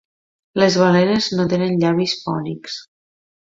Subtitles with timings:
[0.61, 2.83] Les balenes no tenen llavis fònics.